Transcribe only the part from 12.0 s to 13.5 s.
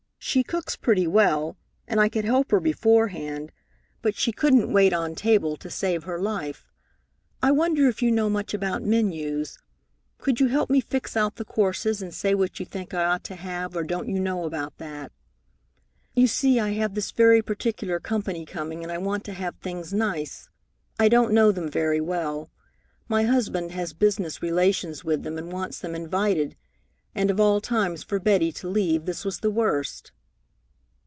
and say what you think I ought to